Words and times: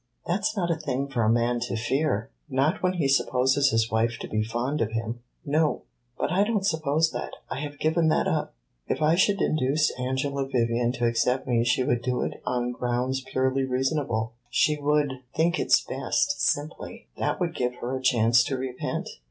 "That 0.25 0.43
's 0.43 0.57
not 0.57 0.71
a 0.71 0.77
thing 0.79 1.09
for 1.09 1.21
a 1.21 1.29
man 1.29 1.59
to 1.59 1.75
fear." 1.75 2.31
"Not 2.49 2.81
when 2.81 2.93
he 2.93 3.07
supposes 3.07 3.69
his 3.69 3.91
wife 3.91 4.17
to 4.21 4.27
be 4.27 4.41
fond 4.43 4.81
of 4.81 4.93
him 4.93 5.19
no. 5.45 5.83
But 6.17 6.31
I 6.31 6.43
don't 6.43 6.65
suppose 6.65 7.11
that 7.11 7.35
I 7.51 7.59
have 7.59 7.77
given 7.77 8.07
that 8.07 8.27
up. 8.27 8.55
If 8.87 8.99
I 8.99 9.13
should 9.13 9.39
induce 9.41 9.91
Angela 9.99 10.47
Vivian 10.47 10.91
to 10.93 11.05
accept 11.05 11.47
me 11.47 11.63
she 11.63 11.83
would 11.83 12.01
do 12.01 12.23
it 12.23 12.41
on 12.47 12.71
grounds 12.71 13.21
purely 13.21 13.63
reasonable. 13.63 14.33
She 14.49 14.75
would 14.75 15.19
think 15.35 15.59
it 15.59 15.71
best, 15.87 16.41
simply. 16.49 17.05
That 17.19 17.39
would 17.39 17.53
give 17.55 17.75
her 17.75 17.95
a 17.95 18.01
chance 18.01 18.43
to 18.45 18.57
repent." 18.57 19.07